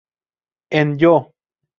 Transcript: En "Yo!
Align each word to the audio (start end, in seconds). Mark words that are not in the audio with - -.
En 0.71 0.97
"Yo! 0.97 1.35